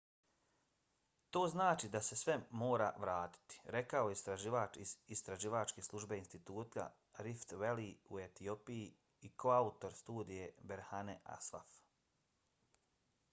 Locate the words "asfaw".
11.37-11.79